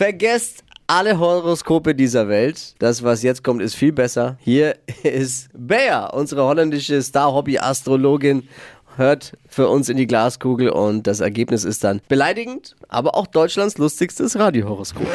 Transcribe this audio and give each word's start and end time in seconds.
Vergesst 0.00 0.64
alle 0.86 1.18
Horoskope 1.18 1.94
dieser 1.94 2.26
Welt. 2.26 2.74
Das, 2.78 3.02
was 3.02 3.22
jetzt 3.22 3.44
kommt, 3.44 3.60
ist 3.60 3.74
viel 3.74 3.92
besser. 3.92 4.38
Hier 4.40 4.76
ist 5.02 5.50
Bea, 5.52 6.06
unsere 6.06 6.44
holländische 6.44 7.02
Star-Hobby-Astrologin. 7.02 8.48
Hört 8.96 9.36
für 9.46 9.68
uns 9.68 9.90
in 9.90 9.98
die 9.98 10.06
Glaskugel 10.06 10.70
und 10.70 11.06
das 11.06 11.20
Ergebnis 11.20 11.64
ist 11.64 11.84
dann 11.84 12.00
beleidigend, 12.08 12.76
aber 12.88 13.14
auch 13.14 13.26
Deutschlands 13.26 13.76
lustigstes 13.76 14.38
Radiohoroskop. 14.38 15.06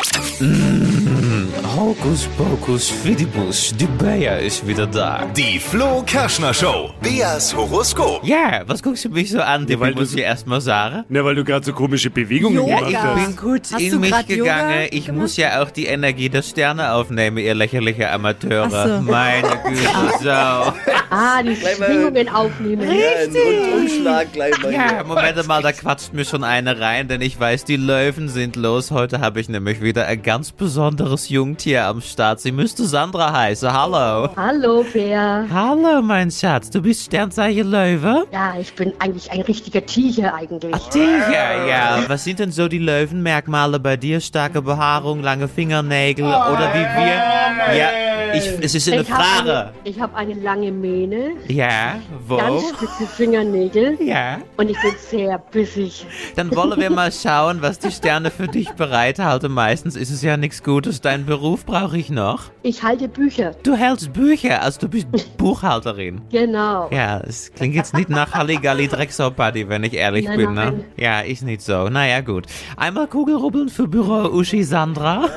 Hokus 1.76 2.28
Pokus 2.37 2.89
Fidibus, 2.89 3.73
die 3.76 3.85
Bea 3.85 4.35
ist 4.37 4.65
wieder 4.65 4.87
da. 4.87 5.26
Die 5.35 5.60
Flo 5.60 6.03
Kerschner 6.05 6.53
Show. 6.53 6.91
Beas 7.01 7.53
Horoskop. 7.55 8.23
Ja, 8.23 8.62
was 8.65 8.81
guckst 8.81 9.03
du 9.03 9.09
mich 9.09 9.29
so 9.31 9.41
an? 9.41 9.65
Die 9.65 9.77
weil 9.79 9.94
muss 9.94 10.12
du- 10.12 10.17
ich 10.17 10.23
erst 10.23 10.47
mal 10.47 10.62
sagen. 10.62 11.03
Na, 11.09 11.26
weil 11.26 11.35
du 11.35 11.44
gerade 11.44 11.65
so 11.65 11.73
komische 11.73 12.09
Bewegungen 12.09 12.55
Yoga. 12.55 12.76
gemacht 12.77 12.91
Ich 12.91 12.97
hast. 12.97 13.26
bin 13.27 13.35
kurz 13.35 13.73
Hast 13.73 13.81
in 13.81 13.91
du 13.91 13.99
mich 13.99 14.12
grad 14.12 14.29
Yoga 14.29 14.44
gegangen. 14.62 14.87
Ich 14.91 15.05
gemacht? 15.08 15.22
muss 15.22 15.37
ja 15.37 15.62
auch 15.62 15.69
die 15.72 15.85
Energie 15.87 16.30
der 16.30 16.44
Sterne 16.44 16.94
aufnehmen, 16.94 17.38
ihr 17.40 17.53
lächerliche 17.55 18.09
Amateure. 18.09 18.70
Ach 18.72 18.88
so. 18.88 19.02
Meine 19.02 19.50
Güte, 19.66 19.89
so. 20.22 20.73
Ah, 21.09 21.41
die 21.44 21.54
Gleich 21.54 21.80
mal- 21.80 21.86
Schwingungen 21.88 22.30
aufnehmen. 22.30 22.82
Ja, 22.90 23.05
ein 23.23 23.36
Rundumschlag 23.72 24.34
gleich 24.34 24.62
mal. 24.62 24.73
Ja. 24.73 25.04
Moment 25.04 25.48
mal, 25.48 25.62
da 25.62 25.72
quatscht 25.72 26.14
mir 26.14 26.26
schon 26.26 26.44
eine 26.44 26.80
rein, 26.80 27.08
denn 27.08 27.22
ich 27.22 27.40
weiß, 27.40 27.66
die 27.66 27.78
Löwen 27.78 28.30
sind 28.30 28.55
los. 28.55 28.91
Heute 28.91 29.20
habe 29.20 29.40
ich 29.40 29.50
nämlich 29.50 29.81
wieder 29.81 30.05
ein 30.08 30.22
ganz 30.22 30.52
besonderes 30.52 31.30
Jungtier 31.30 31.86
am 31.86 32.02
Start. 32.02 32.40
Sie 32.41 32.52
müsste 32.52 32.86
Sandra 32.86 33.31
heißen. 33.34 33.72
Hallo. 33.72 34.30
Hallo, 34.36 34.86
Bär. 34.91 35.45
Hallo, 35.54 36.02
mein 36.02 36.31
Schatz. 36.31 36.70
Du 36.70 36.81
bist 36.81 37.06
Sternzeichen 37.06 37.70
Löwe? 37.70 38.26
Ja, 38.31 38.53
ich 38.59 38.73
bin 38.73 38.94
eigentlich 39.00 39.31
ein 39.31 39.42
richtiger 39.42 39.86
Tiger 39.86 40.34
eigentlich. 40.36 40.76
Tiger, 40.90 41.67
ja. 41.67 42.00
Was 42.08 42.23
sind 42.23 42.40
denn 42.40 42.52
so 42.52 42.67
die 42.67 42.80
Löwenmerkmale 42.80 43.80
bei 43.80 43.98
dir? 43.98 44.20
Starke 44.22 44.62
Behaarung, 44.62 45.22
lange 45.22 45.48
Fingernägel 45.48 46.26
oder 46.26 46.72
wie 46.73 46.80
wir? 46.80 47.76
Ja, 47.78 47.90
ich, 48.38 48.52
es 48.61 48.75
ist 48.75 48.88
eine 48.91 49.02
ich 49.02 49.11
habe 49.11 49.23
Frage. 49.23 49.58
eine, 49.58 49.72
ich 49.83 50.00
hab 50.00 50.16
eine 50.16 50.33
lange 50.33 50.72
Mähne, 50.72 51.31
Ja, 51.47 51.95
wo? 52.28 52.38
ganz 52.38 52.69
spitze 52.69 53.05
Fingernägel 53.08 53.97
Ja. 54.02 54.39
und 54.58 54.69
ich 54.69 54.80
bin 54.81 54.92
sehr 54.97 55.38
bissig. 55.39 56.05
Dann 56.36 56.55
wollen 56.55 56.80
wir 56.80 56.89
mal 56.89 57.11
schauen, 57.11 57.61
was 57.61 57.80
die 57.80 57.92
Sterne 57.92 58.31
für 58.31 58.47
dich 58.47 58.72
bereithalten. 58.72 59.52
Meistens 59.52 59.95
ist 59.95 60.11
es 60.11 60.22
ja 60.22 60.38
nichts 60.38 60.64
Gutes. 60.64 61.02
Deinen 61.02 61.25
Beruf 61.25 61.66
brauche 61.66 61.97
ich 61.97 62.09
noch. 62.09 62.44
Ich 62.64 62.83
halte 62.83 63.08
Bücher. 63.08 63.52
Du 63.64 63.75
hältst 63.75 64.14
Bücher, 64.14 64.61
also 64.61 64.81
du 64.81 64.89
bist 64.89 65.08
Buchhalterin. 65.38 66.22
Genau. 66.31 66.89
Ja, 66.92 67.20
es 67.22 67.52
klingt 67.53 67.75
jetzt 67.75 67.94
nicht 67.94 68.09
nach 68.09 68.33
Halligalli 68.33 68.88
Drecksau-Party, 68.88 69.70
wenn 69.70 69.83
ich 69.83 69.94
ehrlich 69.94 70.25
Nein, 70.25 70.38
bin, 70.38 70.53
ne? 70.53 70.66
nein. 70.66 70.83
Ja, 70.97 71.20
ist 71.22 71.44
nicht 71.44 71.61
so. 71.61 71.89
Naja, 71.89 72.22
gut. 72.22 72.45
Einmal 72.77 73.08
Kugelrubbeln 73.08 73.70
für 73.70 73.88
Büro 73.88 74.27
Uschi 74.30 74.64
Sandra. 74.64 75.30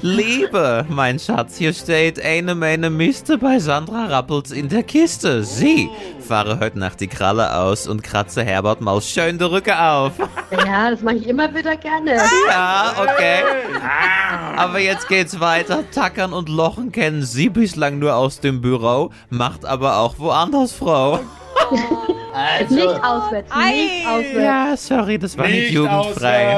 Liebe, 0.00 0.86
mein 0.88 1.18
Schatz, 1.18 1.56
hier 1.56 1.72
steht 1.72 2.22
eine 2.24 2.54
Menge 2.54 2.90
Miste 2.90 3.38
bei 3.38 3.58
Sandra 3.58 4.06
Rappels 4.06 4.50
in 4.50 4.68
der 4.68 4.82
Kiste. 4.82 5.44
Sie 5.44 5.88
fahre 6.20 6.60
heute 6.60 6.78
Nacht 6.78 7.00
die 7.00 7.08
Kralle 7.08 7.56
aus 7.56 7.86
und 7.86 8.02
kratze 8.02 8.42
Herbert 8.44 8.80
mal 8.80 9.00
schön 9.00 9.38
die 9.38 9.44
Rücke 9.44 9.78
auf. 9.78 10.12
Ja, 10.50 10.90
das 10.90 11.02
mache 11.02 11.16
ich 11.16 11.26
immer 11.26 11.52
wieder 11.54 11.76
gerne. 11.76 12.16
Ja, 12.48 12.94
okay. 13.00 13.42
Aber 14.56 14.78
jetzt 14.78 15.08
geht's 15.08 15.40
weiter. 15.40 15.84
Tackern 15.90 16.32
und 16.32 16.48
Lochen 16.48 16.92
kennen 16.92 17.22
sie 17.22 17.48
bislang 17.48 17.98
nur 17.98 18.14
aus 18.16 18.40
dem 18.40 18.60
Büro, 18.60 19.10
macht 19.30 19.64
aber 19.64 19.98
auch 19.98 20.18
woanders 20.18 20.72
Frau. 20.72 21.20
Nicht 22.70 22.86
auswärts, 23.04 23.54
nicht 23.54 24.06
auswärts. 24.06 24.34
Ja, 24.36 24.76
sorry, 24.76 25.18
das 25.18 25.36
war 25.36 25.46
nicht, 25.46 25.60
Nicht 25.60 25.72
jugendfrei. 25.72 26.02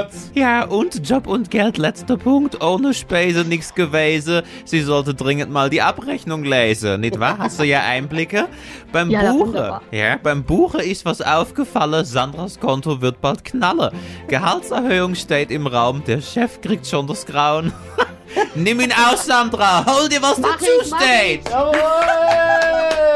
auswärts. 0.01 0.31
Ja, 0.35 0.65
und 0.65 1.09
Job 1.09 1.27
und 1.27 1.51
Geld, 1.51 1.79
letzter 1.79 2.17
Punkt. 2.17 2.63
Ohne 2.63 2.95
Speise 2.95 3.45
nichts 3.45 3.75
gewesen. 3.75 4.43
Sie 4.65 4.81
sollte 4.81 5.15
dringend 5.15 5.51
mal 5.51 5.71
die 5.71 5.83
Abrechnung 5.83 6.45
lesen, 6.45 7.01
nicht 7.01 7.19
wahr? 7.19 7.39
Hast 7.39 7.59
du 7.59 7.65
ja 7.65 7.81
Einblicke? 7.81 8.47
Beim 8.93 9.11
Ja, 9.11 9.33
Buche, 9.33 9.81
ja, 9.91 10.17
beim 10.23 10.45
Buche 10.45 10.83
ist 10.83 11.05
was 11.05 11.21
aufgefallen. 11.21 12.05
Sandras 12.05 12.61
Konto 12.61 13.01
wird 13.01 13.21
bald 13.21 13.45
knallen. 13.45 13.91
Gehaltserhöhung 14.29 15.15
steht 15.15 15.51
im 15.51 15.67
Raum. 15.67 16.03
Der 16.07 16.21
Chef 16.21 16.61
kriegt 16.61 16.87
schon 16.87 17.07
das 17.07 17.27
Grauen. 17.27 17.73
Nimm 18.55 18.81
ihn 18.81 18.93
aus, 18.93 19.27
Sandra. 19.27 19.85
Hol 19.87 20.09
dir 20.09 20.23
was 20.23 20.39
Mach 20.39 20.53
dazu 20.59 20.67
ich, 20.81 20.87
steht. 20.87 21.45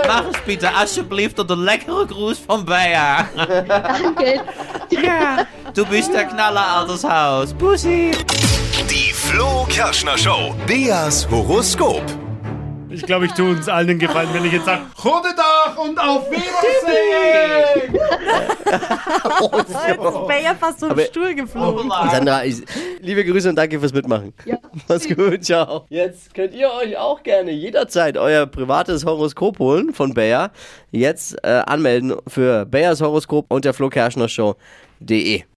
Mach 0.09 0.25
es 0.33 0.41
bitte. 0.41 0.75
Alsjeblieft 0.75 1.39
und 1.39 1.51
ein 1.51 1.59
leckerer 1.61 2.07
Gruß 2.07 2.39
vom 2.39 2.65
Bayer. 2.65 3.29
Danke. 3.37 4.41
Ja, 4.91 5.47
du 5.75 5.85
bist 5.85 6.15
der 6.15 6.25
Knaller, 6.25 6.67
altes 6.79 7.05
Haus. 7.05 7.53
Pussy. 7.53 8.13
Die 8.91 9.13
Flo 9.13 9.67
Kerschner 9.69 10.17
Show. 10.17 10.55
Beas 10.67 11.29
Horoskop. 11.31 12.03
Ich 12.91 13.03
glaube, 13.03 13.27
ich 13.27 13.33
tue 13.33 13.51
uns 13.51 13.69
allen 13.69 13.91
einen 13.91 13.99
Gefallen, 13.99 14.29
wenn 14.33 14.45
ich 14.45 14.53
jetzt 14.53 14.65
sage, 14.65 14.83
Gute 14.97 15.35
Tag 15.35 15.79
und 15.79 15.99
auf 15.99 16.31
Wiedersehen! 16.31 17.95
Jetzt 19.53 19.71
ist 19.71 20.27
Bayer 20.29 20.55
fast 20.59 20.81
vom 20.81 20.91
Aber- 20.91 21.03
Stuhl 21.03 21.35
geflogen. 21.35 21.91
Sandra, 22.11 22.45
ich, 22.45 22.63
liebe 23.01 23.25
Grüße 23.25 23.49
und 23.51 23.57
danke 23.57 23.79
fürs 23.81 23.93
Mitmachen. 23.93 24.33
Ja. 24.45 24.57
Mach's 24.89 25.07
gut, 25.09 25.45
ciao. 25.45 25.85
Jetzt 25.89 26.35
könnt 26.35 26.55
ihr 26.55 26.71
euch 26.73 26.97
auch 26.97 27.23
gerne 27.23 27.51
jederzeit 27.51 28.17
euer 28.17 28.47
privates 28.47 29.05
Horoskop 29.05 29.59
holen 29.59 29.93
von 29.93 30.15
Bayer. 30.15 30.51
Jetzt 30.91 31.37
äh, 31.43 31.63
anmelden 31.67 32.15
für 32.27 32.65
Bayers 32.67 33.01
Horoskop 33.01 33.47
unter 33.49 33.73
flokerschnershow.de. 33.75 35.43